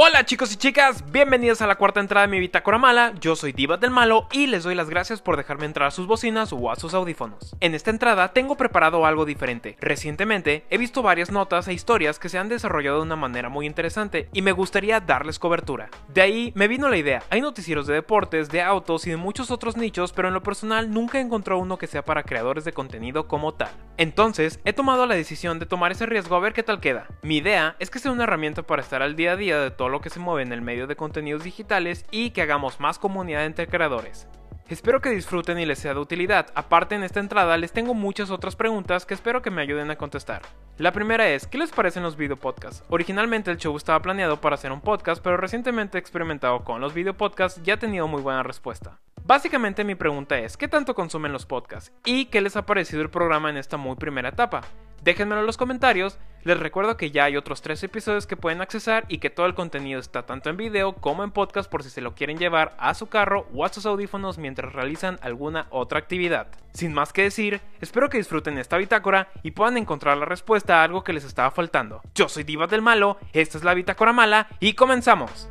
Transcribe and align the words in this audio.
Hola 0.00 0.24
chicos 0.24 0.52
y 0.52 0.56
chicas, 0.56 1.02
bienvenidos 1.10 1.60
a 1.60 1.66
la 1.66 1.74
cuarta 1.74 1.98
entrada 1.98 2.24
de 2.24 2.30
mi 2.30 2.38
bitácora 2.38 2.78
mala, 2.78 3.14
yo 3.20 3.34
soy 3.34 3.50
Diva 3.50 3.78
del 3.78 3.90
Malo 3.90 4.28
y 4.30 4.46
les 4.46 4.62
doy 4.62 4.76
las 4.76 4.88
gracias 4.88 5.20
por 5.20 5.36
dejarme 5.36 5.66
entrar 5.66 5.88
a 5.88 5.90
sus 5.90 6.06
bocinas 6.06 6.52
o 6.52 6.70
a 6.70 6.76
sus 6.76 6.94
audífonos. 6.94 7.56
En 7.58 7.74
esta 7.74 7.90
entrada 7.90 8.32
tengo 8.32 8.56
preparado 8.56 9.04
algo 9.04 9.24
diferente. 9.24 9.76
Recientemente 9.80 10.64
he 10.70 10.78
visto 10.78 11.02
varias 11.02 11.32
notas 11.32 11.66
e 11.66 11.72
historias 11.72 12.20
que 12.20 12.28
se 12.28 12.38
han 12.38 12.48
desarrollado 12.48 12.98
de 12.98 13.06
una 13.06 13.16
manera 13.16 13.48
muy 13.48 13.66
interesante 13.66 14.28
y 14.32 14.40
me 14.40 14.52
gustaría 14.52 15.00
darles 15.00 15.40
cobertura. 15.40 15.90
De 16.06 16.22
ahí 16.22 16.52
me 16.54 16.68
vino 16.68 16.88
la 16.88 16.96
idea, 16.96 17.24
hay 17.28 17.40
noticieros 17.40 17.88
de 17.88 17.94
deportes, 17.94 18.50
de 18.50 18.62
autos 18.62 19.04
y 19.04 19.10
de 19.10 19.16
muchos 19.16 19.50
otros 19.50 19.76
nichos, 19.76 20.12
pero 20.12 20.28
en 20.28 20.34
lo 20.34 20.44
personal 20.44 20.92
nunca 20.92 21.18
encontré 21.18 21.56
uno 21.56 21.76
que 21.76 21.88
sea 21.88 22.04
para 22.04 22.22
creadores 22.22 22.64
de 22.64 22.72
contenido 22.72 23.26
como 23.26 23.54
tal. 23.54 23.70
Entonces 23.96 24.60
he 24.64 24.72
tomado 24.72 25.06
la 25.06 25.16
decisión 25.16 25.58
de 25.58 25.66
tomar 25.66 25.90
ese 25.90 26.06
riesgo 26.06 26.36
a 26.36 26.38
ver 26.38 26.52
qué 26.52 26.62
tal 26.62 26.78
queda. 26.78 27.08
Mi 27.22 27.38
idea 27.38 27.74
es 27.80 27.90
que 27.90 27.98
sea 27.98 28.12
una 28.12 28.22
herramienta 28.22 28.62
para 28.62 28.80
estar 28.80 29.02
al 29.02 29.16
día 29.16 29.32
a 29.32 29.36
día 29.36 29.58
de 29.58 29.72
lo 29.88 30.00
que 30.00 30.10
se 30.10 30.20
mueve 30.20 30.42
en 30.42 30.52
el 30.52 30.62
medio 30.62 30.86
de 30.86 30.96
contenidos 30.96 31.44
digitales 31.44 32.04
y 32.10 32.30
que 32.30 32.42
hagamos 32.42 32.80
más 32.80 32.98
comunidad 32.98 33.44
entre 33.44 33.66
creadores. 33.66 34.28
Espero 34.68 35.00
que 35.00 35.08
disfruten 35.08 35.58
y 35.58 35.64
les 35.64 35.78
sea 35.78 35.94
de 35.94 36.00
utilidad. 36.00 36.48
Aparte 36.54 36.94
en 36.94 37.02
esta 37.02 37.20
entrada 37.20 37.56
les 37.56 37.72
tengo 37.72 37.94
muchas 37.94 38.30
otras 38.30 38.54
preguntas 38.54 39.06
que 39.06 39.14
espero 39.14 39.40
que 39.40 39.50
me 39.50 39.62
ayuden 39.62 39.90
a 39.90 39.96
contestar. 39.96 40.42
La 40.76 40.92
primera 40.92 41.26
es, 41.26 41.46
¿qué 41.46 41.56
les 41.56 41.70
parecen 41.70 42.02
los 42.02 42.18
videopodcasts? 42.18 42.84
Originalmente 42.90 43.50
el 43.50 43.56
show 43.56 43.74
estaba 43.76 44.02
planeado 44.02 44.42
para 44.42 44.56
hacer 44.56 44.70
un 44.70 44.82
podcast, 44.82 45.22
pero 45.22 45.38
recientemente 45.38 45.96
he 45.96 46.00
experimentado 46.00 46.64
con 46.64 46.82
los 46.82 46.92
videopodcasts 46.92 47.62
y 47.64 47.70
ha 47.70 47.78
tenido 47.78 48.06
muy 48.08 48.20
buena 48.20 48.42
respuesta. 48.42 48.98
Básicamente 49.24 49.84
mi 49.84 49.94
pregunta 49.94 50.38
es, 50.38 50.58
¿qué 50.58 50.68
tanto 50.68 50.94
consumen 50.94 51.32
los 51.32 51.46
podcasts? 51.46 51.90
¿Y 52.04 52.26
qué 52.26 52.42
les 52.42 52.56
ha 52.56 52.66
parecido 52.66 53.00
el 53.00 53.08
programa 53.08 53.48
en 53.48 53.56
esta 53.56 53.78
muy 53.78 53.96
primera 53.96 54.28
etapa? 54.28 54.60
Déjenmelo 55.08 55.40
en 55.40 55.46
los 55.46 55.56
comentarios. 55.56 56.18
Les 56.44 56.60
recuerdo 56.60 56.98
que 56.98 57.10
ya 57.10 57.24
hay 57.24 57.38
otros 57.38 57.62
tres 57.62 57.82
episodios 57.82 58.26
que 58.26 58.36
pueden 58.36 58.60
accesar 58.60 59.06
y 59.08 59.20
que 59.20 59.30
todo 59.30 59.46
el 59.46 59.54
contenido 59.54 59.98
está 59.98 60.26
tanto 60.26 60.50
en 60.50 60.58
video 60.58 60.92
como 60.92 61.24
en 61.24 61.30
podcast 61.30 61.70
por 61.70 61.82
si 61.82 61.88
se 61.88 62.02
lo 62.02 62.14
quieren 62.14 62.36
llevar 62.36 62.76
a 62.78 62.92
su 62.92 63.06
carro 63.06 63.46
o 63.54 63.64
a 63.64 63.70
sus 63.70 63.86
audífonos 63.86 64.36
mientras 64.36 64.70
realizan 64.70 65.18
alguna 65.22 65.66
otra 65.70 65.98
actividad. 65.98 66.48
Sin 66.74 66.92
más 66.92 67.14
que 67.14 67.22
decir, 67.22 67.62
espero 67.80 68.10
que 68.10 68.18
disfruten 68.18 68.58
esta 68.58 68.76
bitácora 68.76 69.28
y 69.42 69.52
puedan 69.52 69.78
encontrar 69.78 70.18
la 70.18 70.26
respuesta 70.26 70.78
a 70.78 70.84
algo 70.84 71.04
que 71.04 71.14
les 71.14 71.24
estaba 71.24 71.50
faltando. 71.50 72.02
Yo 72.14 72.28
soy 72.28 72.44
Diva 72.44 72.66
del 72.66 72.82
Malo, 72.82 73.16
esta 73.32 73.56
es 73.56 73.64
la 73.64 73.72
bitácora 73.72 74.12
mala 74.12 74.48
y 74.60 74.74
comenzamos. 74.74 75.48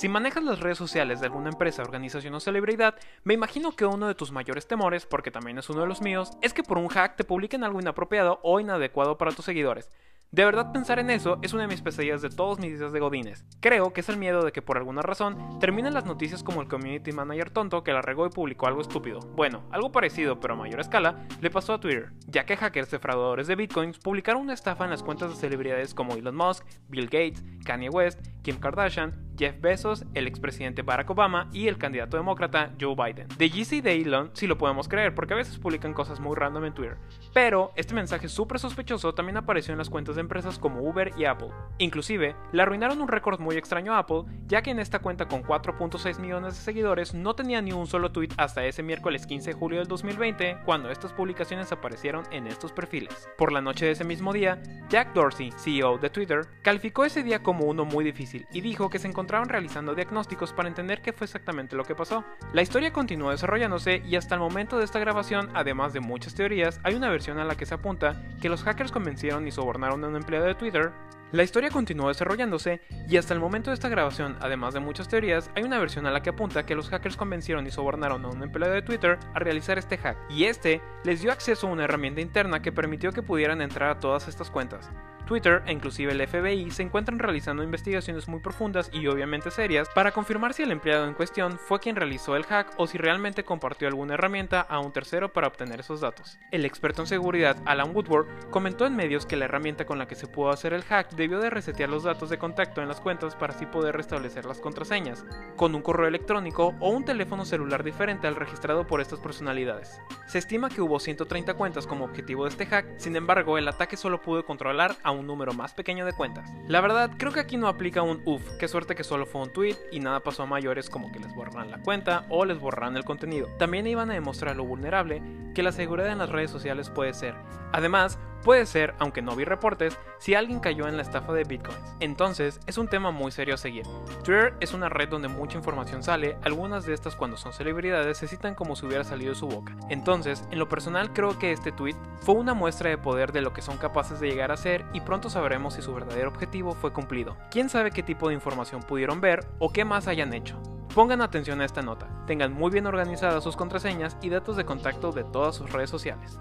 Si 0.00 0.08
manejas 0.08 0.42
las 0.42 0.60
redes 0.60 0.78
sociales 0.78 1.20
de 1.20 1.26
alguna 1.26 1.50
empresa, 1.50 1.82
organización 1.82 2.32
o 2.32 2.40
celebridad, 2.40 2.94
me 3.22 3.34
imagino 3.34 3.76
que 3.76 3.84
uno 3.84 4.08
de 4.08 4.14
tus 4.14 4.32
mayores 4.32 4.66
temores, 4.66 5.04
porque 5.04 5.30
también 5.30 5.58
es 5.58 5.68
uno 5.68 5.82
de 5.82 5.88
los 5.88 6.00
míos, 6.00 6.30
es 6.40 6.54
que 6.54 6.62
por 6.62 6.78
un 6.78 6.88
hack 6.88 7.16
te 7.16 7.24
publiquen 7.24 7.64
algo 7.64 7.82
inapropiado 7.82 8.40
o 8.42 8.58
inadecuado 8.60 9.18
para 9.18 9.32
tus 9.32 9.44
seguidores. 9.44 9.90
De 10.32 10.44
verdad 10.44 10.70
pensar 10.70 11.00
en 11.00 11.10
eso 11.10 11.40
es 11.42 11.54
una 11.54 11.62
de 11.62 11.68
mis 11.68 11.82
pesadillas 11.82 12.22
de 12.22 12.30
todos 12.30 12.60
mis 12.60 12.78
días 12.78 12.92
de 12.92 13.00
godines. 13.00 13.44
Creo 13.58 13.92
que 13.92 14.00
es 14.00 14.08
el 14.08 14.16
miedo 14.16 14.44
de 14.44 14.52
que 14.52 14.62
por 14.62 14.76
alguna 14.76 15.02
razón 15.02 15.58
terminen 15.58 15.92
las 15.92 16.06
noticias 16.06 16.44
como 16.44 16.62
el 16.62 16.68
community 16.68 17.10
manager 17.10 17.50
tonto 17.50 17.82
que 17.82 17.92
la 17.92 18.00
regó 18.00 18.26
y 18.26 18.30
publicó 18.30 18.68
algo 18.68 18.80
estúpido. 18.80 19.18
Bueno, 19.34 19.64
algo 19.72 19.90
parecido 19.90 20.38
pero 20.38 20.54
a 20.54 20.56
mayor 20.56 20.78
escala 20.78 21.26
le 21.40 21.50
pasó 21.50 21.72
a 21.72 21.80
Twitter, 21.80 22.12
ya 22.28 22.46
que 22.46 22.56
hackers 22.56 22.92
defraudadores 22.92 23.48
de 23.48 23.56
bitcoins 23.56 23.98
publicaron 23.98 24.42
una 24.42 24.54
estafa 24.54 24.84
en 24.84 24.90
las 24.90 25.02
cuentas 25.02 25.30
de 25.30 25.36
celebridades 25.36 25.94
como 25.94 26.14
Elon 26.14 26.36
Musk, 26.36 26.64
Bill 26.88 27.06
Gates, 27.06 27.42
Kanye 27.64 27.88
West, 27.88 28.20
Kim 28.42 28.60
Kardashian, 28.60 29.30
Jeff 29.36 29.60
Bezos, 29.60 30.04
el 30.14 30.26
expresidente 30.26 30.82
Barack 30.82 31.10
Obama 31.10 31.48
y 31.52 31.66
el 31.66 31.78
candidato 31.78 32.16
demócrata 32.16 32.72
Joe 32.80 32.94
Biden. 32.94 33.26
De 33.36 33.48
GC 33.48 33.82
de 33.82 33.94
Elon 33.94 34.30
sí 34.34 34.46
lo 34.46 34.58
podemos 34.58 34.86
creer 34.86 35.14
porque 35.14 35.34
a 35.34 35.38
veces 35.38 35.58
publican 35.58 35.94
cosas 35.94 36.20
muy 36.20 36.36
random 36.36 36.66
en 36.66 36.74
Twitter. 36.74 36.98
Pero 37.32 37.72
este 37.74 37.94
mensaje 37.94 38.28
súper 38.28 38.60
sospechoso 38.60 39.14
también 39.14 39.36
apareció 39.38 39.72
en 39.72 39.78
las 39.78 39.90
cuentas 39.90 40.16
de 40.16 40.19
empresas 40.20 40.58
como 40.58 40.82
Uber 40.82 41.12
y 41.16 41.24
Apple. 41.24 41.48
Inclusive, 41.78 42.36
le 42.52 42.62
arruinaron 42.62 43.00
un 43.00 43.08
récord 43.08 43.40
muy 43.40 43.56
extraño 43.56 43.94
a 43.94 43.98
Apple, 43.98 44.24
ya 44.46 44.62
que 44.62 44.70
en 44.70 44.78
esta 44.78 44.98
cuenta 44.98 45.28
con 45.28 45.42
4.6 45.42 46.18
millones 46.18 46.54
de 46.54 46.60
seguidores 46.60 47.14
no 47.14 47.34
tenía 47.34 47.62
ni 47.62 47.72
un 47.72 47.86
solo 47.86 48.12
tweet 48.12 48.30
hasta 48.36 48.64
ese 48.64 48.82
miércoles 48.82 49.26
15 49.26 49.50
de 49.50 49.56
julio 49.56 49.78
del 49.78 49.88
2020, 49.88 50.58
cuando 50.64 50.90
estas 50.90 51.12
publicaciones 51.12 51.72
aparecieron 51.72 52.24
en 52.30 52.46
estos 52.46 52.72
perfiles. 52.72 53.28
Por 53.38 53.52
la 53.52 53.60
noche 53.60 53.86
de 53.86 53.92
ese 53.92 54.04
mismo 54.04 54.32
día, 54.32 54.60
Jack 54.88 55.14
Dorsey, 55.14 55.52
CEO 55.56 55.98
de 55.98 56.10
Twitter, 56.10 56.46
calificó 56.62 57.04
ese 57.04 57.22
día 57.22 57.42
como 57.42 57.64
uno 57.64 57.84
muy 57.84 58.04
difícil 58.04 58.46
y 58.52 58.60
dijo 58.60 58.90
que 58.90 58.98
se 58.98 59.08
encontraba 59.08 59.44
realizando 59.44 59.94
diagnósticos 59.94 60.52
para 60.52 60.68
entender 60.68 61.02
qué 61.02 61.12
fue 61.12 61.24
exactamente 61.24 61.76
lo 61.76 61.84
que 61.84 61.94
pasó. 61.94 62.24
La 62.52 62.62
historia 62.62 62.92
continuó 62.92 63.30
desarrollándose 63.30 64.02
y 64.04 64.16
hasta 64.16 64.34
el 64.34 64.40
momento 64.40 64.78
de 64.78 64.84
esta 64.84 64.98
grabación, 64.98 65.50
además 65.54 65.92
de 65.92 66.00
muchas 66.00 66.34
teorías, 66.34 66.80
hay 66.82 66.94
una 66.94 67.08
versión 67.08 67.38
a 67.38 67.44
la 67.44 67.56
que 67.56 67.66
se 67.66 67.74
apunta 67.74 68.22
que 68.40 68.48
los 68.48 68.62
hackers 68.62 68.92
convencieron 68.92 69.46
y 69.46 69.50
sobornaron 69.50 70.04
a 70.04 70.09
un 70.10 70.16
empleado 70.16 70.46
de 70.46 70.54
Twitter 70.54 70.92
la 71.32 71.44
historia 71.44 71.70
continuó 71.70 72.08
desarrollándose 72.08 72.80
y 73.08 73.16
hasta 73.16 73.34
el 73.34 73.38
momento 73.38 73.70
de 73.70 73.74
esta 73.74 73.88
grabación, 73.88 74.36
además 74.40 74.74
de 74.74 74.80
muchas 74.80 75.06
teorías, 75.06 75.48
hay 75.54 75.62
una 75.62 75.78
versión 75.78 76.04
a 76.06 76.10
la 76.10 76.22
que 76.22 76.30
apunta 76.30 76.66
que 76.66 76.74
los 76.74 76.88
hackers 76.88 77.16
convencieron 77.16 77.64
y 77.68 77.70
sobornaron 77.70 78.24
a 78.24 78.28
un 78.30 78.42
empleado 78.42 78.74
de 78.74 78.82
Twitter 78.82 79.16
a 79.32 79.38
realizar 79.38 79.78
este 79.78 79.96
hack, 79.96 80.18
y 80.28 80.44
este 80.44 80.82
les 81.04 81.22
dio 81.22 81.30
acceso 81.30 81.68
a 81.68 81.70
una 81.70 81.84
herramienta 81.84 82.20
interna 82.20 82.62
que 82.62 82.72
permitió 82.72 83.12
que 83.12 83.22
pudieran 83.22 83.62
entrar 83.62 83.90
a 83.90 84.00
todas 84.00 84.26
estas 84.26 84.50
cuentas. 84.50 84.90
Twitter 85.30 85.62
e 85.64 85.72
inclusive 85.72 86.10
el 86.10 86.26
FBI 86.26 86.72
se 86.72 86.82
encuentran 86.82 87.20
realizando 87.20 87.62
investigaciones 87.62 88.26
muy 88.26 88.40
profundas 88.40 88.90
y 88.92 89.06
obviamente 89.06 89.52
serias 89.52 89.88
para 89.94 90.10
confirmar 90.10 90.54
si 90.54 90.64
el 90.64 90.72
empleado 90.72 91.06
en 91.06 91.14
cuestión 91.14 91.56
fue 91.56 91.78
quien 91.78 91.94
realizó 91.94 92.34
el 92.34 92.42
hack 92.42 92.72
o 92.78 92.88
si 92.88 92.98
realmente 92.98 93.44
compartió 93.44 93.86
alguna 93.86 94.14
herramienta 94.14 94.60
a 94.60 94.80
un 94.80 94.92
tercero 94.92 95.32
para 95.32 95.46
obtener 95.46 95.78
esos 95.78 96.00
datos. 96.00 96.40
El 96.50 96.64
experto 96.64 97.02
en 97.02 97.06
seguridad 97.06 97.56
Alan 97.64 97.94
Woodward 97.94 98.50
comentó 98.50 98.86
en 98.86 98.96
medios 98.96 99.24
que 99.24 99.36
la 99.36 99.44
herramienta 99.44 99.86
con 99.86 99.98
la 99.98 100.08
que 100.08 100.16
se 100.16 100.26
pudo 100.26 100.50
hacer 100.50 100.72
el 100.72 100.82
hack 100.82 101.12
debió 101.12 101.38
de 101.38 101.50
resetear 101.50 101.90
los 101.90 102.02
datos 102.02 102.28
de 102.28 102.38
contacto 102.38 102.82
en 102.82 102.88
las 102.88 103.00
cuentas 103.00 103.36
para 103.36 103.54
así 103.54 103.66
poder 103.66 103.96
restablecer 103.96 104.46
las 104.46 104.58
contraseñas, 104.58 105.24
con 105.54 105.76
un 105.76 105.82
correo 105.82 106.08
electrónico 106.08 106.74
o 106.80 106.90
un 106.90 107.04
teléfono 107.04 107.44
celular 107.44 107.84
diferente 107.84 108.26
al 108.26 108.34
registrado 108.34 108.88
por 108.88 109.00
estas 109.00 109.20
personalidades. 109.20 110.00
Se 110.30 110.38
estima 110.38 110.68
que 110.68 110.80
hubo 110.80 111.00
130 111.00 111.54
cuentas 111.54 111.88
como 111.88 112.04
objetivo 112.04 112.44
de 112.44 112.50
este 112.50 112.64
hack, 112.64 112.86
sin 112.98 113.16
embargo 113.16 113.58
el 113.58 113.66
ataque 113.66 113.96
solo 113.96 114.22
pudo 114.22 114.44
controlar 114.44 114.94
a 115.02 115.10
un 115.10 115.26
número 115.26 115.54
más 115.54 115.74
pequeño 115.74 116.06
de 116.06 116.12
cuentas. 116.12 116.48
La 116.68 116.80
verdad, 116.80 117.10
creo 117.18 117.32
que 117.32 117.40
aquí 117.40 117.56
no 117.56 117.66
aplica 117.66 118.02
un 118.02 118.22
uff, 118.24 118.48
qué 118.60 118.68
suerte 118.68 118.94
que 118.94 119.02
solo 119.02 119.26
fue 119.26 119.42
un 119.42 119.52
tweet 119.52 119.74
y 119.90 119.98
nada 119.98 120.20
pasó 120.20 120.44
a 120.44 120.46
mayores 120.46 120.88
como 120.88 121.10
que 121.10 121.18
les 121.18 121.34
borran 121.34 121.72
la 121.72 121.82
cuenta 121.82 122.26
o 122.28 122.44
les 122.44 122.60
borran 122.60 122.96
el 122.96 123.04
contenido. 123.04 123.48
También 123.58 123.88
iban 123.88 124.08
a 124.08 124.14
demostrar 124.14 124.54
lo 124.54 124.62
vulnerable 124.62 125.20
que 125.52 125.64
la 125.64 125.72
seguridad 125.72 126.12
en 126.12 126.18
las 126.18 126.30
redes 126.30 126.52
sociales 126.52 126.90
puede 126.90 127.12
ser. 127.12 127.34
Además, 127.72 128.16
Puede 128.42 128.64
ser, 128.64 128.94
aunque 128.98 129.20
no 129.20 129.36
vi 129.36 129.44
reportes, 129.44 129.98
si 130.18 130.34
alguien 130.34 130.60
cayó 130.60 130.88
en 130.88 130.96
la 130.96 131.02
estafa 131.02 131.34
de 131.34 131.44
bitcoins. 131.44 131.94
Entonces, 132.00 132.58
es 132.66 132.78
un 132.78 132.88
tema 132.88 133.10
muy 133.10 133.32
serio 133.32 133.54
a 133.54 133.58
seguir. 133.58 133.84
Twitter 134.24 134.54
es 134.60 134.72
una 134.72 134.88
red 134.88 135.10
donde 135.10 135.28
mucha 135.28 135.58
información 135.58 136.02
sale, 136.02 136.38
algunas 136.42 136.86
de 136.86 136.94
estas 136.94 137.16
cuando 137.16 137.36
son 137.36 137.52
celebridades 137.52 138.16
se 138.16 138.28
citan 138.28 138.54
como 138.54 138.76
si 138.76 138.86
hubiera 138.86 139.04
salido 139.04 139.32
de 139.32 139.38
su 139.38 139.46
boca. 139.46 139.76
Entonces, 139.90 140.19
en 140.26 140.58
lo 140.58 140.68
personal 140.68 141.12
creo 141.12 141.38
que 141.38 141.52
este 141.52 141.72
tweet 141.72 141.96
fue 142.20 142.34
una 142.34 142.54
muestra 142.54 142.90
de 142.90 142.98
poder 142.98 143.32
de 143.32 143.40
lo 143.40 143.52
que 143.52 143.62
son 143.62 143.78
capaces 143.78 144.20
de 144.20 144.28
llegar 144.28 144.52
a 144.52 144.56
ser 144.56 144.84
y 144.92 145.00
pronto 145.00 145.30
sabremos 145.30 145.74
si 145.74 145.82
su 145.82 145.94
verdadero 145.94 146.28
objetivo 146.28 146.74
fue 146.74 146.92
cumplido. 146.92 147.36
¿Quién 147.50 147.68
sabe 147.68 147.90
qué 147.90 148.02
tipo 148.02 148.28
de 148.28 148.34
información 148.34 148.82
pudieron 148.82 149.20
ver 149.20 149.46
o 149.58 149.72
qué 149.72 149.84
más 149.84 150.08
hayan 150.08 150.34
hecho? 150.34 150.60
Pongan 150.94 151.22
atención 151.22 151.60
a 151.60 151.64
esta 151.64 151.82
nota, 151.82 152.08
tengan 152.26 152.52
muy 152.52 152.70
bien 152.70 152.86
organizadas 152.86 153.44
sus 153.44 153.56
contraseñas 153.56 154.16
y 154.22 154.28
datos 154.28 154.56
de 154.56 154.64
contacto 154.64 155.12
de 155.12 155.24
todas 155.24 155.54
sus 155.54 155.72
redes 155.72 155.90
sociales. 155.90 156.38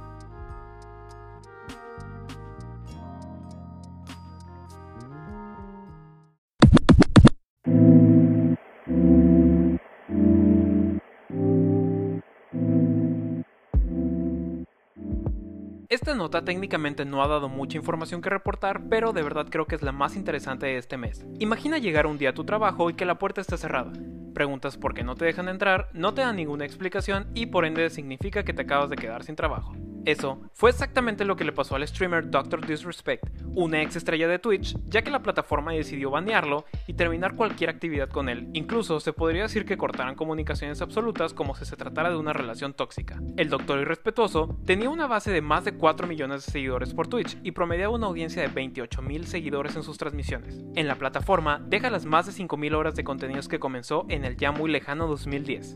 Esta 15.90 16.14
nota 16.14 16.46
técnicamente 16.46 17.04
no 17.04 17.24
ha 17.24 17.28
dado 17.28 17.50
mucha 17.50 17.76
información 17.76 18.22
que 18.22 18.30
reportar, 18.30 18.84
pero 18.92 19.12
de 19.12 19.24
verdad 19.24 19.48
creo 19.50 19.66
que 19.66 19.74
es 19.74 19.82
la 19.82 19.92
más 19.92 20.16
interesante 20.16 20.68
de 20.68 20.78
este 20.78 20.98
mes. 20.98 21.26
Imagina 21.40 21.80
llegar 21.80 22.06
un 22.06 22.20
día 22.20 22.30
a 22.30 22.34
tu 22.36 22.44
trabajo 22.44 22.92
y 22.92 22.94
que 22.94 23.06
la 23.06 23.18
puerta 23.18 23.42
esté 23.42 23.58
cerrada. 23.58 23.92
Preguntas 24.36 24.78
por 24.78 24.94
qué 24.94 25.04
no 25.04 25.16
te 25.16 25.26
dejan 25.26 25.50
entrar, 25.50 25.90
no 25.94 26.14
te 26.14 26.22
dan 26.22 26.36
ninguna 26.36 26.64
explicación 26.64 27.32
y 27.34 27.48
por 27.48 27.66
ende 27.66 27.90
significa 27.90 28.44
que 28.44 28.54
te 28.54 28.62
acabas 28.62 28.92
de 28.92 28.98
quedar 28.98 29.24
sin 29.24 29.36
trabajo. 29.36 29.74
Eso 30.06 30.42
fue 30.54 30.70
exactamente 30.70 31.26
lo 31.26 31.36
que 31.36 31.44
le 31.44 31.52
pasó 31.52 31.76
al 31.76 31.88
streamer 31.88 32.30
Dr. 32.30 32.66
Disrespect, 32.66 33.26
una 33.56 33.82
ex 33.82 33.96
estrella 33.96 34.28
de 34.28 34.40
Twitch, 34.40 34.76
ya 34.86 35.02
que 35.02 35.12
la 35.12 35.22
plataforma 35.22 35.74
decidió 35.74 36.10
banearlo 36.12 36.66
y 36.88 36.94
terminar 36.94 37.36
cualquier 37.36 37.70
actividad 37.70 38.10
con 38.10 38.30
él. 38.30 38.50
Incluso 38.54 39.00
se 39.00 39.14
podría 39.14 39.44
decir 39.44 39.66
que 39.66 39.78
cortaran 39.78 40.16
comunicaciones 40.16 40.82
absolutas 40.82 41.34
como 41.34 41.56
si 41.56 41.66
se 41.66 41.76
tratara 41.76 42.10
de 42.10 42.18
una 42.18 42.34
relación 42.34 42.74
tóxica. 42.74 43.22
El 43.38 43.50
Doctor 43.50 43.80
Irrespetuoso 43.80 44.58
tenía 44.66 44.90
una 44.90 45.08
base 45.08 45.32
de 45.32 45.42
más 45.42 45.66
de 45.66 45.74
4 45.74 46.08
millones 46.08 46.46
de 46.46 46.52
seguidores 46.52 46.94
por 46.94 47.08
Twitch 47.08 47.38
y 47.44 47.52
promediaba 47.52 47.96
una 47.96 48.08
audiencia 48.08 48.42
de 48.42 48.48
28 48.48 49.02
mil 49.02 49.28
seguidores 49.28 49.76
en 49.76 49.84
sus 49.84 49.98
transmisiones. 49.98 50.64
En 50.76 50.88
la 50.88 50.96
plataforma 50.96 51.62
deja 51.68 51.90
las 51.90 52.06
más 52.06 52.26
de 52.26 52.32
5.000 52.32 52.76
horas 52.76 52.96
de 52.96 53.04
contenidos 53.04 53.48
que 53.48 53.60
comenzó 53.60 54.06
en 54.10 54.26
el 54.26 54.38
ya 54.38 54.52
muy 54.52 54.70
lejano 54.72 55.08
2010. 55.08 55.76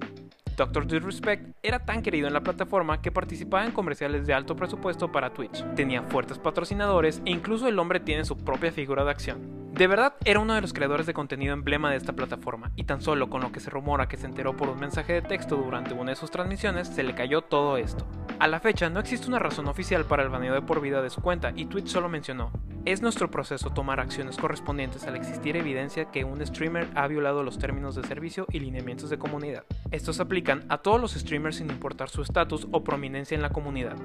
Dr. 0.55 0.87
Disrespect 0.87 1.55
era 1.63 1.85
tan 1.85 2.01
querido 2.01 2.27
en 2.27 2.33
la 2.33 2.41
plataforma 2.41 3.01
que 3.01 3.11
participaba 3.11 3.65
en 3.65 3.71
comerciales 3.71 4.27
de 4.27 4.33
alto 4.33 4.55
presupuesto 4.55 5.11
para 5.11 5.33
Twitch. 5.33 5.63
Tenía 5.75 6.03
fuertes 6.03 6.39
patrocinadores 6.39 7.21
e 7.25 7.31
incluso 7.31 7.67
el 7.67 7.79
hombre 7.79 7.99
tiene 7.99 8.25
su 8.25 8.37
propia 8.37 8.71
figura 8.71 9.03
de 9.03 9.11
acción. 9.11 9.63
De 9.73 9.87
verdad 9.87 10.13
era 10.23 10.39
uno 10.39 10.53
de 10.53 10.61
los 10.61 10.71
creadores 10.71 11.07
de 11.07 11.15
contenido 11.15 11.53
emblema 11.53 11.89
de 11.89 11.97
esta 11.97 12.13
plataforma, 12.13 12.71
y 12.75 12.83
tan 12.83 13.01
solo 13.01 13.31
con 13.31 13.41
lo 13.41 13.51
que 13.51 13.59
se 13.59 13.71
rumora 13.71 14.07
que 14.07 14.17
se 14.17 14.27
enteró 14.27 14.55
por 14.55 14.69
un 14.69 14.79
mensaje 14.79 15.13
de 15.13 15.23
texto 15.23 15.55
durante 15.55 15.95
una 15.95 16.11
de 16.11 16.15
sus 16.15 16.29
transmisiones, 16.29 16.87
se 16.87 17.01
le 17.01 17.15
cayó 17.15 17.41
todo 17.41 17.77
esto. 17.77 18.05
A 18.39 18.47
la 18.47 18.59
fecha 18.59 18.89
no 18.89 18.99
existe 18.99 19.27
una 19.27 19.39
razón 19.39 19.67
oficial 19.67 20.05
para 20.05 20.23
el 20.23 20.29
baneo 20.29 20.53
de 20.53 20.61
por 20.61 20.81
vida 20.81 21.01
de 21.01 21.09
su 21.09 21.21
cuenta 21.21 21.53
y 21.55 21.65
Twitch 21.65 21.87
solo 21.87 22.09
mencionó, 22.09 22.51
es 22.85 23.01
nuestro 23.01 23.31
proceso 23.31 23.69
tomar 23.69 24.01
acciones 24.01 24.35
correspondientes 24.37 25.05
al 25.05 25.15
existir 25.15 25.55
evidencia 25.55 26.11
que 26.11 26.25
un 26.25 26.45
streamer 26.45 26.89
ha 26.95 27.07
violado 27.07 27.41
los 27.41 27.57
términos 27.57 27.95
de 27.95 28.03
servicio 28.03 28.45
y 28.51 28.59
lineamientos 28.59 29.09
de 29.09 29.17
comunidad. 29.17 29.63
Estos 29.91 30.19
aplican 30.19 30.65
a 30.67 30.79
todos 30.79 30.99
los 30.99 31.13
streamers 31.13 31.57
sin 31.57 31.69
importar 31.69 32.09
su 32.09 32.21
estatus 32.21 32.67
o 32.71 32.83
prominencia 32.83 33.35
en 33.35 33.41
la 33.41 33.51
comunidad. 33.51 33.95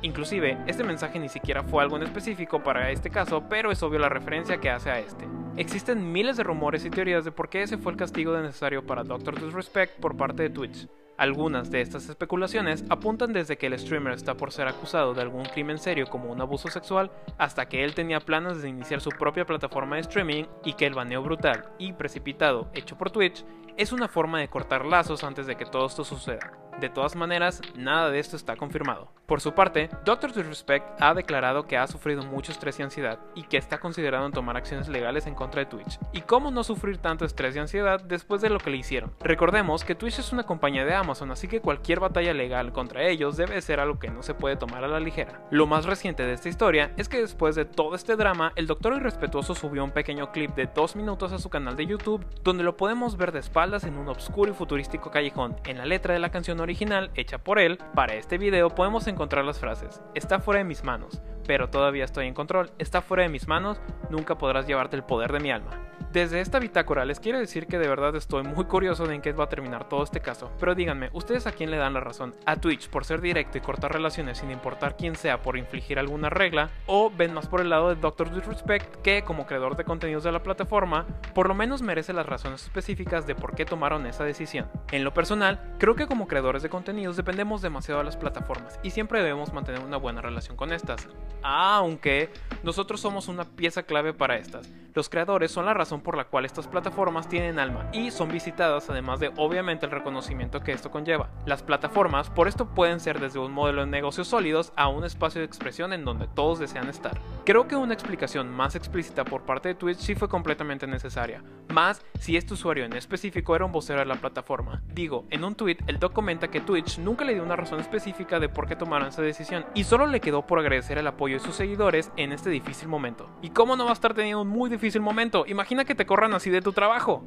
Inclusive, 0.00 0.56
este 0.66 0.82
mensaje 0.82 1.18
ni 1.18 1.28
siquiera 1.28 1.62
fue 1.62 1.82
algo 1.82 1.96
en 1.96 2.04
específico 2.04 2.62
para 2.62 2.90
este 2.90 3.10
caso, 3.10 3.44
pero 3.50 3.70
es 3.70 3.82
obvio 3.82 3.98
la 3.98 4.08
referencia 4.08 4.58
que 4.58 4.70
hace 4.70 4.90
a 4.90 4.98
este. 4.98 5.28
Existen 5.58 6.10
miles 6.10 6.38
de 6.38 6.44
rumores 6.44 6.86
y 6.86 6.90
teorías 6.90 7.26
de 7.26 7.32
por 7.32 7.50
qué 7.50 7.62
ese 7.62 7.76
fue 7.76 7.92
el 7.92 7.98
castigo 7.98 8.34
necesario 8.40 8.86
para 8.86 9.04
Doctor 9.04 9.38
Disrespect 9.38 10.00
por 10.00 10.16
parte 10.16 10.44
de 10.44 10.50
Twitch. 10.50 10.88
Algunas 11.18 11.70
de 11.70 11.80
estas 11.80 12.08
especulaciones 12.08 12.84
apuntan 12.88 13.32
desde 13.32 13.56
que 13.56 13.66
el 13.66 13.78
streamer 13.78 14.14
está 14.14 14.34
por 14.34 14.50
ser 14.50 14.66
acusado 14.66 15.14
de 15.14 15.22
algún 15.22 15.44
crimen 15.44 15.78
serio 15.78 16.08
como 16.08 16.32
un 16.32 16.40
abuso 16.40 16.68
sexual, 16.68 17.10
hasta 17.38 17.66
que 17.68 17.84
él 17.84 17.94
tenía 17.94 18.20
planes 18.20 18.62
de 18.62 18.68
iniciar 18.68 19.00
su 19.00 19.10
propia 19.10 19.44
plataforma 19.44 19.96
de 19.96 20.02
streaming 20.02 20.44
y 20.64 20.72
que 20.72 20.86
el 20.86 20.94
baneo 20.94 21.22
brutal 21.22 21.70
y 21.78 21.92
precipitado 21.92 22.70
hecho 22.74 22.96
por 22.96 23.10
Twitch 23.10 23.44
es 23.76 23.92
una 23.92 24.08
forma 24.08 24.40
de 24.40 24.48
cortar 24.48 24.84
lazos 24.84 25.24
antes 25.24 25.46
de 25.46 25.56
que 25.56 25.66
todo 25.66 25.86
esto 25.86 26.04
suceda. 26.04 26.52
De 26.80 26.88
todas 26.88 27.14
maneras, 27.14 27.60
nada 27.76 28.10
de 28.10 28.18
esto 28.18 28.36
está 28.36 28.56
confirmado. 28.56 29.12
Por 29.32 29.40
su 29.40 29.54
parte, 29.54 29.88
Dr. 30.04 30.34
Disrespect 30.34 31.00
ha 31.00 31.14
declarado 31.14 31.66
que 31.66 31.78
ha 31.78 31.86
sufrido 31.86 32.22
mucho 32.22 32.52
estrés 32.52 32.78
y 32.78 32.82
ansiedad 32.82 33.18
y 33.34 33.44
que 33.44 33.56
está 33.56 33.80
considerando 33.80 34.30
tomar 34.30 34.58
acciones 34.58 34.88
legales 34.88 35.26
en 35.26 35.34
contra 35.34 35.60
de 35.60 35.70
Twitch. 35.70 35.98
¿Y 36.12 36.20
cómo 36.20 36.50
no 36.50 36.62
sufrir 36.62 36.98
tanto 36.98 37.24
estrés 37.24 37.56
y 37.56 37.58
ansiedad 37.58 37.98
después 38.02 38.42
de 38.42 38.50
lo 38.50 38.58
que 38.58 38.68
le 38.68 38.76
hicieron? 38.76 39.10
Recordemos 39.20 39.84
que 39.84 39.94
Twitch 39.94 40.18
es 40.18 40.34
una 40.34 40.42
compañía 40.42 40.84
de 40.84 40.92
Amazon, 40.92 41.30
así 41.30 41.48
que 41.48 41.62
cualquier 41.62 41.98
batalla 41.98 42.34
legal 42.34 42.72
contra 42.74 43.04
ellos 43.04 43.38
debe 43.38 43.62
ser 43.62 43.80
algo 43.80 43.98
que 43.98 44.10
no 44.10 44.22
se 44.22 44.34
puede 44.34 44.56
tomar 44.56 44.84
a 44.84 44.88
la 44.88 45.00
ligera. 45.00 45.40
Lo 45.50 45.66
más 45.66 45.86
reciente 45.86 46.26
de 46.26 46.34
esta 46.34 46.50
historia 46.50 46.92
es 46.98 47.08
que 47.08 47.22
después 47.22 47.54
de 47.54 47.64
todo 47.64 47.94
este 47.94 48.16
drama, 48.16 48.52
el 48.56 48.66
Doctor 48.66 48.92
Irrespetuoso 48.92 49.54
subió 49.54 49.82
un 49.82 49.92
pequeño 49.92 50.30
clip 50.30 50.54
de 50.54 50.66
2 50.66 50.94
minutos 50.96 51.32
a 51.32 51.38
su 51.38 51.48
canal 51.48 51.74
de 51.74 51.86
YouTube, 51.86 52.26
donde 52.44 52.64
lo 52.64 52.76
podemos 52.76 53.16
ver 53.16 53.32
de 53.32 53.38
espaldas 53.38 53.84
en 53.84 53.96
un 53.96 54.10
oscuro 54.10 54.50
y 54.50 54.54
futurístico 54.54 55.10
callejón. 55.10 55.56
En 55.64 55.78
la 55.78 55.86
letra 55.86 56.12
de 56.12 56.20
la 56.20 56.30
canción 56.30 56.60
original, 56.60 57.10
hecha 57.14 57.38
por 57.38 57.58
él, 57.58 57.78
para 57.94 58.12
este 58.12 58.36
video 58.36 58.68
podemos 58.68 59.06
encontrar 59.06 59.21
las 59.30 59.58
frases, 59.58 60.00
está 60.14 60.40
fuera 60.40 60.58
de 60.58 60.64
mis 60.64 60.84
manos, 60.84 61.22
pero 61.46 61.70
todavía 61.70 62.04
estoy 62.04 62.26
en 62.26 62.34
control, 62.34 62.70
está 62.78 63.00
fuera 63.00 63.22
de 63.22 63.28
mis 63.28 63.48
manos, 63.48 63.80
nunca 64.10 64.36
podrás 64.36 64.66
llevarte 64.66 64.96
el 64.96 65.04
poder 65.04 65.32
de 65.32 65.40
mi 65.40 65.50
alma. 65.50 65.91
Desde 66.12 66.42
esta 66.42 66.58
bitácora 66.58 67.06
les 67.06 67.20
quiero 67.20 67.38
decir 67.38 67.66
que 67.66 67.78
de 67.78 67.88
verdad 67.88 68.14
estoy 68.16 68.42
muy 68.42 68.66
curioso 68.66 69.06
de 69.06 69.14
en 69.14 69.22
qué 69.22 69.32
va 69.32 69.44
a 69.44 69.48
terminar 69.48 69.88
todo 69.88 70.04
este 70.04 70.20
caso, 70.20 70.52
pero 70.60 70.74
díganme, 70.74 71.08
¿ustedes 71.14 71.46
a 71.46 71.52
quién 71.52 71.70
le 71.70 71.78
dan 71.78 71.94
la 71.94 72.00
razón? 72.00 72.34
¿A 72.44 72.56
Twitch 72.56 72.90
por 72.90 73.06
ser 73.06 73.22
directo 73.22 73.56
y 73.56 73.62
cortar 73.62 73.94
relaciones 73.94 74.36
sin 74.36 74.50
importar 74.50 74.98
quién 74.98 75.16
sea 75.16 75.40
por 75.40 75.56
infligir 75.56 75.98
alguna 75.98 76.28
regla? 76.28 76.68
¿O 76.84 77.10
ven 77.10 77.32
más 77.32 77.46
por 77.46 77.62
el 77.62 77.70
lado 77.70 77.88
de 77.88 77.94
Dr. 77.94 78.30
Disrespect 78.30 78.96
que 78.96 79.22
como 79.22 79.46
creador 79.46 79.74
de 79.74 79.84
contenidos 79.84 80.22
de 80.22 80.32
la 80.32 80.42
plataforma, 80.42 81.06
por 81.34 81.48
lo 81.48 81.54
menos 81.54 81.80
merece 81.80 82.12
las 82.12 82.26
razones 82.26 82.62
específicas 82.62 83.26
de 83.26 83.34
por 83.34 83.54
qué 83.54 83.64
tomaron 83.64 84.04
esa 84.04 84.24
decisión? 84.24 84.68
En 84.90 85.04
lo 85.04 85.14
personal, 85.14 85.76
creo 85.78 85.94
que 85.94 86.06
como 86.06 86.28
creadores 86.28 86.62
de 86.62 86.68
contenidos 86.68 87.16
dependemos 87.16 87.62
demasiado 87.62 88.00
de 88.00 88.04
las 88.04 88.18
plataformas 88.18 88.78
y 88.82 88.90
siempre 88.90 89.22
debemos 89.22 89.54
mantener 89.54 89.80
una 89.80 89.96
buena 89.96 90.20
relación 90.20 90.58
con 90.58 90.74
estas, 90.74 91.08
aunque 91.42 92.28
nosotros 92.62 93.00
somos 93.00 93.28
una 93.28 93.44
pieza 93.44 93.84
clave 93.84 94.12
para 94.12 94.36
estas. 94.36 94.70
Los 94.94 95.08
creadores 95.08 95.50
son 95.50 95.64
la 95.64 95.72
razón 95.72 96.01
por 96.02 96.16
la 96.16 96.24
cual 96.24 96.44
estas 96.44 96.66
plataformas 96.66 97.28
tienen 97.28 97.58
alma 97.58 97.88
y 97.92 98.10
son 98.10 98.30
visitadas 98.30 98.88
además 98.90 99.20
de 99.20 99.32
obviamente 99.36 99.86
el 99.86 99.92
reconocimiento 99.92 100.60
que 100.60 100.72
esto 100.72 100.90
conlleva. 100.90 101.30
Las 101.46 101.62
plataformas 101.62 102.30
por 102.30 102.48
esto 102.48 102.66
pueden 102.66 103.00
ser 103.00 103.20
desde 103.20 103.38
un 103.38 103.52
modelo 103.52 103.82
de 103.82 103.90
negocios 103.90 104.28
sólidos 104.28 104.72
a 104.76 104.88
un 104.88 105.04
espacio 105.04 105.40
de 105.40 105.46
expresión 105.46 105.92
en 105.92 106.04
donde 106.04 106.28
todos 106.28 106.58
desean 106.58 106.88
estar. 106.88 107.20
Creo 107.44 107.68
que 107.68 107.76
una 107.76 107.94
explicación 107.94 108.50
más 108.50 108.74
explícita 108.74 109.24
por 109.24 109.42
parte 109.42 109.68
de 109.68 109.74
Twitch 109.74 109.98
sí 109.98 110.14
fue 110.14 110.28
completamente 110.28 110.86
necesaria, 110.86 111.42
más 111.72 112.02
si 112.20 112.36
este 112.36 112.54
usuario 112.54 112.84
en 112.84 112.92
específico 112.92 113.56
era 113.56 113.64
un 113.64 113.72
vocero 113.72 113.98
de 113.98 114.06
la 114.06 114.16
plataforma. 114.16 114.82
Digo, 114.94 115.24
en 115.30 115.42
un 115.42 115.54
tweet 115.54 115.78
el 115.86 115.98
doc 115.98 116.12
comenta 116.12 116.48
que 116.48 116.60
Twitch 116.60 116.98
nunca 116.98 117.24
le 117.24 117.34
dio 117.34 117.42
una 117.42 117.56
razón 117.56 117.80
específica 117.80 118.38
de 118.38 118.48
por 118.48 118.68
qué 118.68 118.76
tomaron 118.76 119.08
esa 119.08 119.22
decisión 119.22 119.64
y 119.74 119.84
solo 119.84 120.06
le 120.06 120.20
quedó 120.20 120.46
por 120.46 120.58
agradecer 120.58 120.98
el 120.98 121.06
apoyo 121.06 121.38
de 121.38 121.44
sus 121.44 121.56
seguidores 121.56 122.12
en 122.16 122.32
este 122.32 122.50
difícil 122.50 122.88
momento. 122.88 123.28
¿Y 123.42 123.50
cómo 123.50 123.76
no 123.76 123.84
va 123.84 123.90
a 123.90 123.94
estar 123.94 124.14
teniendo 124.14 124.42
un 124.42 124.48
muy 124.48 124.70
difícil 124.70 125.00
momento? 125.00 125.44
Imagina 125.48 125.84
que 125.84 125.94
te 125.94 126.06
corran 126.06 126.34
así 126.34 126.50
de 126.50 126.62
tu 126.62 126.72
trabajo. 126.72 127.24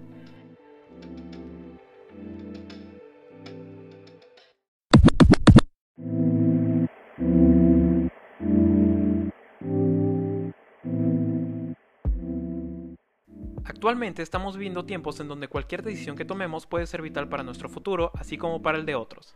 Actualmente 13.86 14.24
estamos 14.24 14.58
viviendo 14.58 14.84
tiempos 14.84 15.20
en 15.20 15.28
donde 15.28 15.48
cualquier 15.48 15.84
decisión 15.84 16.16
que 16.16 16.26
tomemos 16.26 16.66
puede 16.66 16.88
ser 16.88 17.04
vital 17.04 17.30
para 17.30 17.44
nuestro 17.44 17.70
futuro, 17.70 18.10
así 18.16 18.36
como 18.36 18.64
para 18.64 18.80
el 18.80 18.86
de 18.88 18.96
otros. 18.96 19.32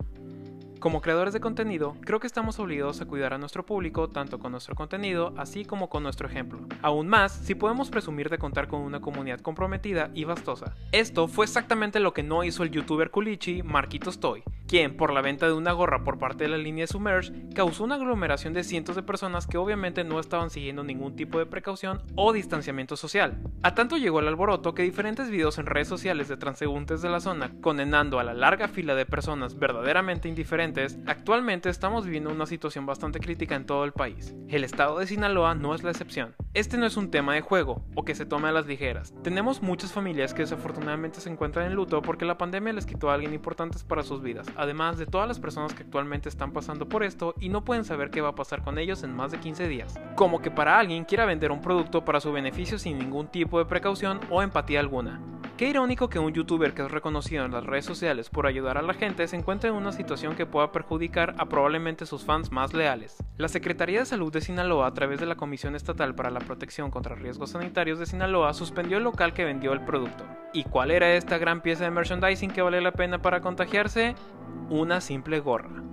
Como 0.79 1.01
creadores 1.01 1.35
de 1.35 1.39
contenido, 1.39 1.95
creo 2.01 2.19
que 2.19 2.25
estamos 2.25 2.57
obligados 2.57 2.99
a 2.99 3.05
cuidar 3.05 3.35
a 3.35 3.37
nuestro 3.37 3.63
público 3.63 4.09
tanto 4.09 4.39
con 4.39 4.51
nuestro 4.51 4.73
contenido 4.73 5.35
así 5.37 5.65
como 5.65 5.87
con 5.87 6.01
nuestro 6.01 6.27
ejemplo. 6.27 6.61
Aún 6.81 7.07
más, 7.07 7.31
si 7.31 7.53
podemos 7.53 7.91
presumir 7.91 8.31
de 8.31 8.39
contar 8.39 8.67
con 8.67 8.81
una 8.81 9.01
comunidad 9.01 9.39
comprometida 9.39 10.09
y 10.15 10.23
vastosa. 10.23 10.73
Esto 10.91 11.27
fue 11.27 11.45
exactamente 11.45 11.99
lo 11.99 12.15
que 12.15 12.23
no 12.23 12.43
hizo 12.43 12.63
el 12.63 12.71
youtuber 12.71 13.11
Kulichi 13.11 13.61
Marquitos 13.61 14.19
Toy, 14.19 14.43
quien 14.69 14.95
por 14.95 15.11
la 15.11 15.21
venta 15.21 15.47
de 15.47 15.53
una 15.53 15.71
gorra 15.71 16.03
por 16.03 16.19
parte 16.19 16.43
de 16.43 16.51
la 16.51 16.57
línea 16.57 16.85
Submerge 16.85 17.33
causó 17.55 17.83
una 17.83 17.95
aglomeración 17.95 18.53
de 18.53 18.63
cientos 18.63 18.95
de 18.95 19.01
personas 19.01 19.47
que 19.47 19.57
obviamente 19.57 20.03
no 20.03 20.19
estaban 20.19 20.51
siguiendo 20.51 20.83
ningún 20.83 21.15
tipo 21.15 21.39
de 21.39 21.47
precaución 21.47 22.03
o 22.13 22.33
distanciamiento 22.33 22.95
social. 22.95 23.41
A 23.63 23.73
tanto 23.73 23.97
llegó 23.97 24.19
el 24.19 24.27
alboroto 24.27 24.75
que 24.75 24.83
diferentes 24.83 25.31
videos 25.31 25.57
en 25.57 25.65
redes 25.65 25.87
sociales 25.87 26.27
de 26.27 26.37
transeúntes 26.37 27.01
de 27.01 27.09
la 27.09 27.19
zona 27.19 27.51
condenando 27.61 28.19
a 28.19 28.23
la 28.23 28.35
larga 28.35 28.67
fila 28.67 28.93
de 28.93 29.07
personas 29.07 29.57
verdaderamente 29.57 30.29
indiferentes 30.29 30.99
actualmente 31.07 31.69
estamos 31.69 32.05
viviendo 32.05 32.29
una 32.29 32.45
situación 32.45 32.85
bastante 32.85 33.19
crítica 33.19 33.55
en 33.55 33.65
todo 33.65 33.85
el 33.85 33.91
país. 33.91 34.35
El 34.49 34.63
estado 34.63 34.99
de 34.99 35.07
Sinaloa 35.07 35.55
no 35.55 35.73
es 35.73 35.81
la 35.81 35.89
excepción. 35.89 36.35
Este 36.55 36.77
no 36.77 36.87
es 36.87 36.97
un 36.97 37.11
tema 37.11 37.35
de 37.35 37.41
juego 37.41 37.83
o 37.93 38.03
que 38.03 38.15
se 38.15 38.25
tome 38.25 38.47
a 38.47 38.51
las 38.51 38.65
ligeras. 38.65 39.13
Tenemos 39.21 39.61
muchas 39.61 39.91
familias 39.91 40.33
que 40.33 40.41
desafortunadamente 40.41 41.21
se 41.21 41.29
encuentran 41.29 41.67
en 41.67 41.75
luto 41.75 42.01
porque 42.01 42.25
la 42.25 42.39
pandemia 42.39 42.73
les 42.73 42.87
quitó 42.87 43.11
a 43.11 43.13
alguien 43.13 43.35
importante 43.35 43.77
para 43.87 44.01
sus 44.01 44.23
vidas, 44.23 44.47
además 44.55 44.97
de 44.97 45.05
todas 45.05 45.27
las 45.27 45.39
personas 45.39 45.75
que 45.75 45.83
actualmente 45.83 46.27
están 46.27 46.51
pasando 46.51 46.89
por 46.89 47.03
esto 47.03 47.35
y 47.39 47.49
no 47.49 47.63
pueden 47.63 47.85
saber 47.85 48.09
qué 48.09 48.21
va 48.21 48.29
a 48.29 48.35
pasar 48.35 48.63
con 48.63 48.79
ellos 48.79 49.03
en 49.03 49.15
más 49.15 49.31
de 49.31 49.39
15 49.39 49.67
días. 49.67 49.99
Como 50.15 50.41
que 50.41 50.49
para 50.49 50.79
alguien 50.79 51.05
quiera 51.05 51.25
vender 51.25 51.51
un 51.51 51.61
producto 51.61 52.03
para 52.03 52.19
su 52.19 52.31
beneficio 52.31 52.79
sin 52.79 52.97
ningún 52.97 53.27
tipo 53.27 53.59
de 53.59 53.65
precaución 53.65 54.19
o 54.31 54.41
empatía 54.41 54.79
alguna. 54.79 55.21
Qué 55.59 55.67
irónico 55.67 56.07
que 56.07 56.19
un 56.19 56.31
youtuber 56.31 56.73
que 56.73 56.83
es 56.83 56.89
reconocido 56.89 57.43
en 57.43 57.51
las 57.51 57.65
redes 57.65 57.83
sociales 57.83 58.29
por 58.29 58.47
ayudar 58.47 58.77
a 58.77 58.81
la 58.81 58.93
gente 58.93 59.27
se 59.27 59.35
encuentre 59.35 59.69
en 59.69 59.75
una 59.75 59.91
situación 59.91 60.37
que 60.37 60.45
pueda 60.45 60.71
perjudicar 60.71 61.35
a 61.37 61.49
probablemente 61.49 62.05
sus 62.05 62.23
fans 62.23 62.49
más 62.49 62.73
leales. 62.73 63.21
La 63.35 63.49
Secretaría 63.49 63.99
de 63.99 64.05
Salud 64.05 64.31
de 64.31 64.39
Sinaloa, 64.39 64.87
a 64.87 64.93
través 64.93 65.19
de 65.19 65.25
la 65.25 65.35
Comisión 65.35 65.75
Estatal 65.75 66.15
para 66.15 66.29
la 66.29 66.39
Protección 66.39 66.91
contra 66.91 67.15
Riesgos 67.15 67.49
Sanitarios 67.49 67.99
de 67.99 68.05
Sinaloa, 68.05 68.53
suspendió 68.53 68.99
el 68.99 69.03
local 69.03 69.33
que 69.33 69.43
vendió 69.43 69.73
el 69.73 69.83
producto. 69.83 70.23
¿Y 70.53 70.63
cuál 70.63 70.91
era 70.91 71.13
esta 71.13 71.37
gran 71.37 71.59
pieza 71.59 71.83
de 71.83 71.91
merchandising 71.91 72.51
que 72.51 72.61
vale 72.61 72.79
la 72.79 72.93
pena 72.93 73.21
para 73.21 73.41
contagiarse? 73.41 74.15
Una 74.69 75.01
simple 75.01 75.41
gorra. 75.41 75.83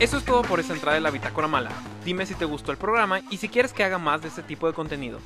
Eso 0.00 0.16
es 0.16 0.24
todo 0.24 0.42
por 0.42 0.60
esta 0.60 0.72
entrada 0.72 0.94
de 0.94 1.02
la 1.02 1.10
Bitácora 1.10 1.46
Mala. 1.46 1.70
Dime 2.04 2.24
si 2.24 2.34
te 2.34 2.46
gustó 2.46 2.72
el 2.72 2.78
programa 2.78 3.20
y 3.30 3.36
si 3.36 3.50
quieres 3.50 3.74
que 3.74 3.84
haga 3.84 3.98
más 3.98 4.22
de 4.22 4.28
este 4.28 4.42
tipo 4.42 4.66
de 4.66 4.72
contenido. 4.72 5.18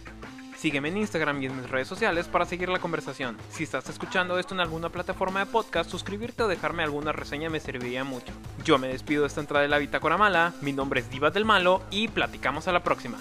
Sígueme 0.56 0.88
en 0.88 0.96
Instagram 0.96 1.42
y 1.42 1.46
en 1.46 1.56
mis 1.60 1.70
redes 1.70 1.86
sociales 1.86 2.26
para 2.26 2.46
seguir 2.46 2.68
la 2.68 2.78
conversación. 2.78 3.36
Si 3.50 3.64
estás 3.64 3.88
escuchando 3.88 4.38
esto 4.38 4.54
en 4.54 4.60
alguna 4.60 4.88
plataforma 4.88 5.40
de 5.40 5.46
podcast, 5.46 5.90
suscribirte 5.90 6.42
o 6.42 6.48
dejarme 6.48 6.82
alguna 6.82 7.12
reseña 7.12 7.50
me 7.50 7.60
serviría 7.60 8.02
mucho. 8.02 8.32
Yo 8.64 8.78
me 8.78 8.88
despido 8.88 9.22
de 9.22 9.28
esta 9.28 9.40
entrada 9.40 9.62
de 9.62 9.68
la 9.68 9.78
Bitácora 9.78 10.16
Mala, 10.16 10.54
mi 10.60 10.72
nombre 10.72 11.00
es 11.00 11.10
Diva 11.10 11.30
del 11.30 11.44
Malo 11.44 11.82
y 11.90 12.08
platicamos 12.08 12.66
a 12.66 12.72
la 12.72 12.82
próxima. 12.82 13.18